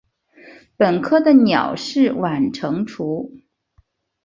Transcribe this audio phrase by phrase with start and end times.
[0.77, 3.29] 本科的鸟是晚成雏。